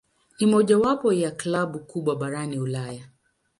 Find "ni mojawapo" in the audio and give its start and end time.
0.39-1.13